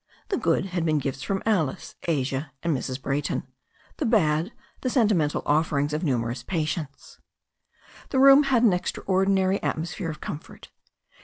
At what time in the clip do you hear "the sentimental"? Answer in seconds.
4.81-5.43